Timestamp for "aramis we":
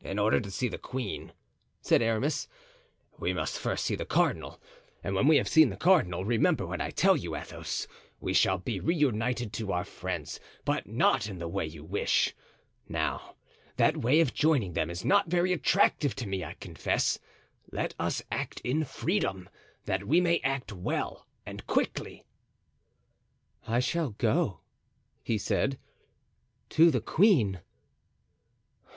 2.02-3.32